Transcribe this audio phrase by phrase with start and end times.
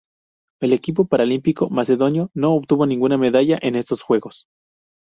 [0.63, 4.47] El equipo paralímpico macedonio no obtuvo ninguna medalla en estos Juegos.